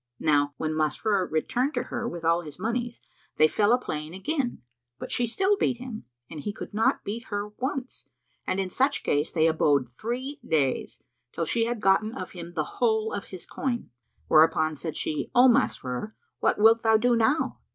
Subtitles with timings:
[0.19, 3.01] Now when Masrur returned to her with all his monies
[3.37, 4.63] they fell a playing again;
[4.97, 8.05] but she still beat him and he could not beat her once;
[8.47, 12.79] and in such case they abode three days, till she had gotten of him the
[12.81, 13.91] whole of his coin;
[14.27, 17.59] whereupon said she, "O Masrur, what wilt thou do now?"